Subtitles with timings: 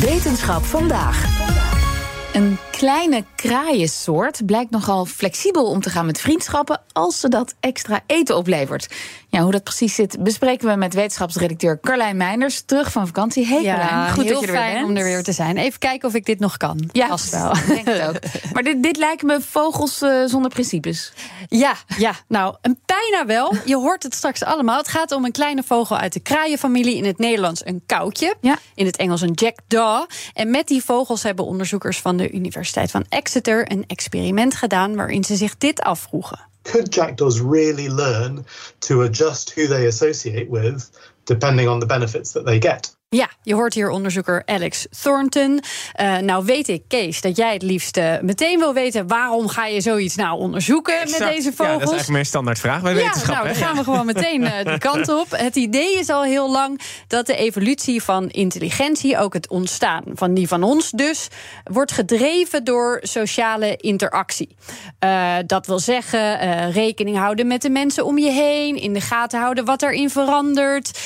[0.00, 1.43] Wetenschap vandaag.
[2.34, 8.00] Een kleine kraaiensoort blijkt nogal flexibel om te gaan met vriendschappen als ze dat extra
[8.06, 8.94] eten oplevert.
[9.28, 13.46] Ja, hoe dat precies zit, bespreken we met wetenschapsredacteur Carlijn Meinders, terug van vakantie.
[13.46, 14.88] Hey ja, Carlijn, goed heel dat je er fijn bent.
[14.88, 15.56] om er weer te zijn.
[15.56, 16.88] Even kijken of ik dit nog kan.
[16.92, 17.56] Ja, Vast wel.
[17.56, 18.52] ik denk het ook.
[18.52, 21.12] Maar dit, dit lijken me vogels eh, zonder principes.
[21.48, 23.54] Ja, ja, nou, een bijna wel.
[23.64, 24.78] Je hoort het straks allemaal.
[24.78, 26.96] Het gaat om een kleine vogel uit de kraaienfamilie.
[26.96, 28.34] In het Nederlands een koutje.
[28.40, 28.58] Ja.
[28.74, 30.06] In het Engels een jackdaw.
[30.32, 35.24] En met die vogels hebben onderzoekers van de Universiteit van Exeter een experiment gedaan waarin
[35.24, 36.52] ze zich dit afvroegen.
[36.64, 38.46] could jackdaws really learn
[38.78, 40.90] to adjust who they associate with
[41.24, 42.96] depending on the benefits that they get?
[43.14, 45.60] Ja, je hoort hier onderzoeker Alex Thornton.
[45.92, 49.06] Eh, nou weet ik, Kees, dat jij het liefst eh, meteen wil weten...
[49.06, 51.56] waarom ga je zoiets nou onderzoeken met deze Ja, vogels?
[51.56, 53.34] dat is eigenlijk mijn standaardvraag bij Ja, wetenschap.
[53.34, 55.26] nou, dan gaan we gewoon meteen eh, die kant op.
[55.30, 60.34] Het idee is al heel lang dat de evolutie van intelligentie, ook het ontstaan van
[60.34, 61.28] die van ons dus,
[61.64, 64.56] wordt gedreven door sociale interactie.
[65.46, 69.64] Dat wil zeggen, rekening houden met de mensen om je heen, in de gaten houden
[69.64, 70.98] wat erin verandert,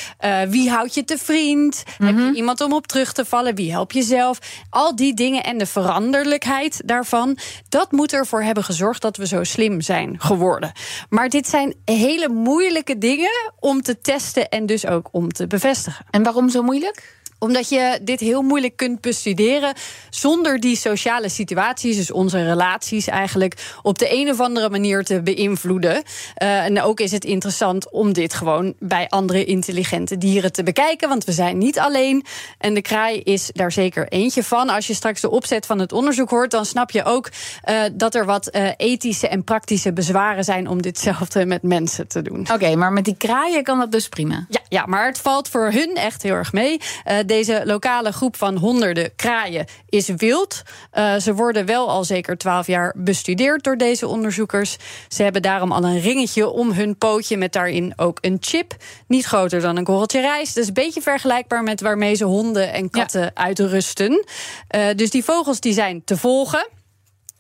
[0.49, 3.93] wie houdt je te vriend, heb je iemand om op terug te vallen, wie help
[3.93, 4.39] je zelf,
[4.71, 9.45] al die dingen en de veranderlijkheid daarvan, dat moet ervoor hebben gezorgd dat we zo
[9.45, 10.73] slim zijn geworden.
[11.09, 16.07] Maar dit zijn hele moeilijke dingen om te testen en dus ook om te bevestigen
[16.11, 17.17] En waarom zo moeilijk?
[17.39, 19.75] Omdat je dit heel moeilijk kunt bestuderen
[20.11, 25.23] zonder die sociale situaties, dus onze relaties eigenlijk, op de een of andere manier te
[25.23, 26.03] beïnvloeden.
[26.35, 31.09] Eh, en ook is het interessant om dit gewoon bij andere intelligente dieren te bekijken,
[31.09, 32.25] want we zijn niet alleen.
[32.59, 34.69] En de kraai is daar zeker eentje van.
[34.69, 37.31] Als je straks de opzet van het onderzoek hoort, dan snap je ook
[37.63, 42.23] eh, dat er wat eh, ethische en praktische bezwaren zijn om ditzelfde met mensen te
[42.23, 42.47] doen.
[42.53, 44.47] Oké, maar met die kraaien kan dat dus prima.
[44.49, 46.81] Ja, ja, maar het valt voor hun echt heel erg mee.
[47.05, 50.63] Eh, deze lokale groep van honderden kraaien is wild.
[50.91, 54.77] Eh, ze worden wel al zeker twaalf jaar bestudeerd door deze onderzoekers.
[55.09, 58.77] Ze hebben daarom al een ringetje om hun pootje met daarin ook een chip.
[59.07, 60.55] Niet groter dan een korreltje rijst.
[60.55, 64.25] Dus een beetje vergelijkbaar met waarmee ze honden en katten uitrusten.
[64.69, 66.69] Eh, dus die vogels die zijn te volgen.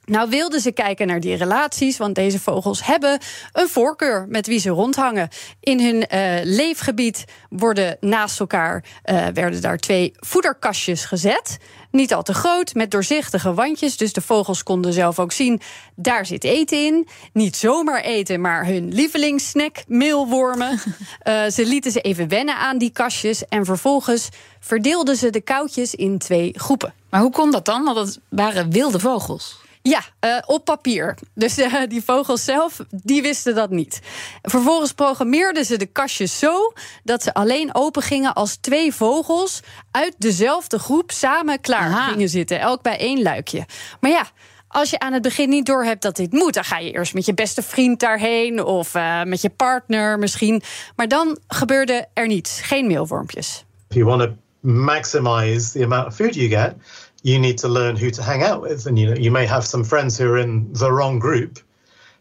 [0.09, 3.19] Nou wilden ze kijken naar die relaties, want deze vogels hebben
[3.53, 5.29] een voorkeur met wie ze rondhangen.
[5.61, 11.59] In hun eh, leefgebied worden naast elkaar eh, werden daar twee voederkastjes gezet.
[11.91, 13.97] Niet al te groot, met doorzichtige wandjes.
[13.97, 15.61] Dus de vogels konden zelf ook zien,
[15.95, 17.09] daar zit eten in.
[17.33, 20.79] Niet zomaar eten, maar hun lievelingssnack, meelwormen.
[21.19, 23.45] Eh, ze lieten ze even wennen aan die kastjes.
[23.45, 24.29] En vervolgens
[24.61, 26.95] verdeelden ze de koutjes in twee groepen.
[27.11, 27.85] Maar hoe kon dat dan?
[27.85, 29.67] Want het waren wilde vogels.
[29.83, 31.19] Ja, eh, op papier.
[31.35, 34.01] Dus eh, die vogels zelf, die wisten dat niet.
[34.43, 36.73] Vervolgens programmeerden ze de kastjes zo
[37.05, 42.11] dat ze alleen open gingen als twee vogels uit dezelfde groep samen klaar Aha.
[42.11, 43.67] gingen zitten, elk bij één luikje.
[44.01, 44.27] Maar ja.
[44.69, 47.27] Als je aan het begin niet doorhebt dat dit moet, dan ga je eerst met
[47.27, 50.63] je beste vriend daarheen of eh, met je partner misschien.
[50.97, 53.65] Maar dan gebeurde er niets, geen meelwormpjes.
[53.89, 56.75] If you want to maximize the amount of food you get,
[57.23, 58.87] you need to learn who to hang out with.
[58.87, 61.59] And you know, you may have some friends who are in the wrong group.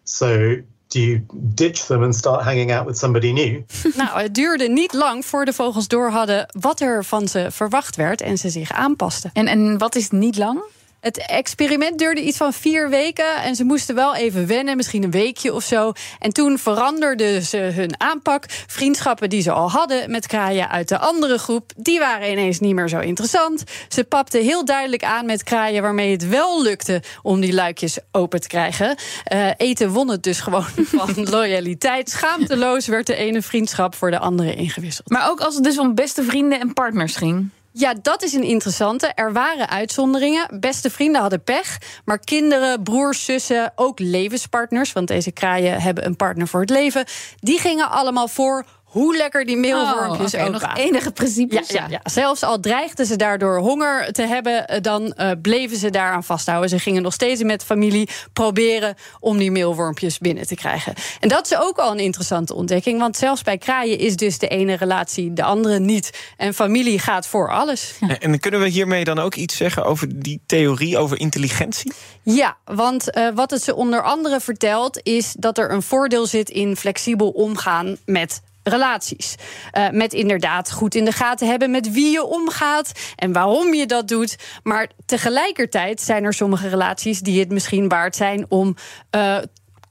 [0.04, 3.64] So do you ditch them and start hanging out with somebody new?
[3.96, 7.96] Nou, het duurde niet lang voor de vogels door hadden wat er van ze verwacht
[7.96, 9.30] werd en ze zich aanpasten.
[9.34, 10.62] En, en wat is niet lang?
[11.00, 15.12] Het experiment duurde iets van vier weken en ze moesten wel even wennen, misschien een
[15.12, 15.92] weekje of zo.
[16.20, 18.46] En toen veranderden ze hun aanpak.
[18.68, 22.76] Vriendschappen die ze al hadden met kraaien uit de andere groep, die waren ineens niet
[22.76, 23.64] meer zo interessant.
[23.88, 28.42] Ze papten heel duidelijk aan met kraaien waarmee het wel lukte om die luikjes open
[28.42, 28.96] te krijgen.
[29.24, 30.66] Eh, eten won het dus gewoon
[30.98, 32.10] van loyaliteit.
[32.10, 35.10] Schaamteloos werd de ene vriendschap voor de andere ingewisseld.
[35.10, 37.50] Maar ook als het dus om beste vrienden en partners ging.
[37.80, 39.08] Ja, dat is een interessante.
[39.08, 40.60] Er waren uitzonderingen.
[40.60, 41.78] Beste vrienden hadden pech.
[42.06, 44.94] Maar kinderen, broers, zussen, ook levenspartners...
[44.94, 47.06] want deze kraaien hebben een partner voor het leven...
[47.40, 50.84] die gingen allemaal voor hoe lekker die meelwormpjes Oh, ook nog waren.
[50.84, 51.70] enige principes.
[51.70, 55.90] ja, ja, zelfs al dreigden ze daardoor honger te hebben, eh, dan eh, bleven ze
[55.90, 56.70] daaraan vasthouden.
[56.70, 60.94] Ze gingen nog steeds met familie proberen om die meelwormpjes binnen te krijgen.
[61.20, 64.48] En dat is ook al een interessante ontdekking, want zelfs bij kraaien is dus de
[64.48, 66.20] ene relatie de andere niet.
[66.38, 67.94] En familie gaat voor alles.
[68.00, 71.94] En- En kunnen we hiermee dan ook iets zeggen over die theorie over intelligentie?
[72.24, 76.50] Ja, want eh, wat het ze onder andere vertelt, is dat er een voordeel zit
[76.50, 79.36] in flexibel omgaan met relaties.
[79.72, 83.86] Eh, met inderdaad goed in de gaten hebben met wie je omgaat en waarom je
[83.86, 84.36] dat doet.
[84.64, 88.76] Maar tegelijkertijd zijn er sommige relaties die het misschien waard zijn om.
[89.10, 89.38] eh,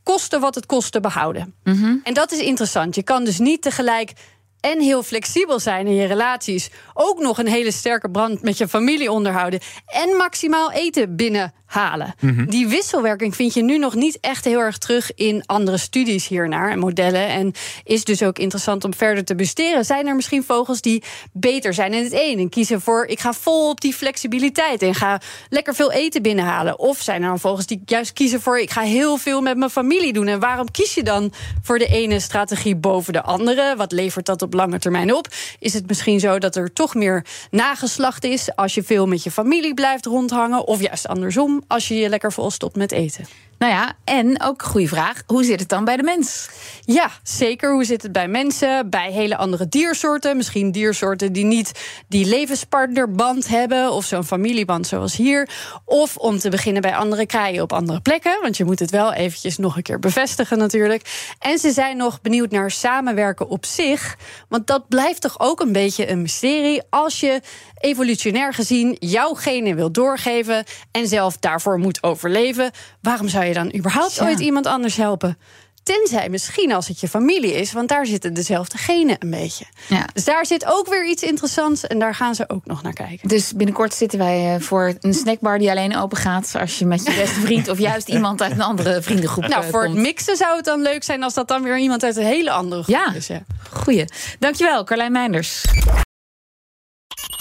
[0.03, 1.55] kosten wat het kost te behouden.
[2.03, 2.95] En dat is interessant.
[2.95, 4.13] Je kan dus niet tegelijk
[4.61, 6.71] en heel flexibel zijn in je relaties.
[6.95, 9.61] Ook nog een hele sterke brand met je familie onderhouden.
[9.87, 11.17] En maximaal eten
[11.67, 12.15] binnenhalen.
[12.49, 16.71] Die wisselwerking vind je nu nog niet echt heel erg terug in andere studies hiernaar
[16.71, 17.29] en modellen.
[17.29, 17.53] En
[17.85, 19.85] is dus ook interessant om verder te bestuderen.
[19.85, 21.03] Zijn er misschien vogels die
[21.33, 24.95] beter zijn in het een en kiezen voor ik ga vol op die flexibiliteit en
[24.95, 26.79] ga lekker veel eten binnenhalen?
[26.79, 29.71] Of zijn er dan vogels die juist kiezen voor ik ga heel veel met mijn
[29.71, 30.27] familie doen?
[30.27, 31.33] En waarom kies je dan
[31.63, 33.75] voor de ene strategie boven de andere?
[33.77, 35.29] Wat levert dat op lange termijn op?
[35.59, 39.31] Is het misschien zo dat er toch meer nageslacht is als je veel met je
[39.31, 40.67] familie blijft rondhangen?
[40.67, 43.25] Of juist andersom, als je je lekker vol stopt met eten?
[43.59, 46.49] Nou ja, en ook goede vraag: hoe zit het dan bij de mens?
[46.85, 47.73] Ja, zeker.
[47.73, 50.37] Hoe zit het bij mensen, bij hele andere diersoorten?
[50.37, 51.73] Misschien diersoorten die niet
[52.09, 55.49] die levenspartnerband hebben of zo'n familieband zoals hier.
[55.85, 59.13] Of om te beginnen bij andere kraaien op andere plekken, want je moet het wel
[59.13, 61.35] eventjes nog een keer bevestigen natuurlijk.
[61.39, 64.17] En ze zijn nog benieuwd naar samenwerken op zich,
[64.49, 67.41] want dat blijft toch ook een beetje een mysterie als je
[67.79, 72.71] evolutionair gezien jouw genen wil doorgeven en zelf daarvoor moet overleven.
[73.01, 74.25] Waarom zou je dan überhaupt Ja.
[74.27, 75.39] ooit iemand anders helpen?
[75.83, 79.65] Tenzij misschien als het je familie is, want daar zitten dezelfde genen een beetje.
[79.89, 80.07] Ja.
[80.13, 83.29] Dus daar zit ook weer iets interessants en daar gaan ze ook nog naar kijken.
[83.29, 87.05] Dus binnenkort zitten wij eh, voor een snackbar die alleen open gaat als je met
[87.07, 90.37] je beste vriend of juist iemand uit een andere vriendengroep Nou, eh, voor het mixen
[90.37, 92.95] zou het dan leuk zijn als dat dan weer iemand uit een hele andere groep
[92.97, 93.15] Ja.
[93.15, 93.27] is.
[93.27, 93.43] Ja.
[93.71, 94.05] Goeie.
[94.39, 95.65] Dankjewel, Carlijn Meinders.